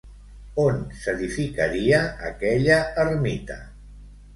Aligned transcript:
On 0.63 0.79
s'edificaria 1.01 2.03
aquella 2.33 2.83
ermita? 3.09 3.65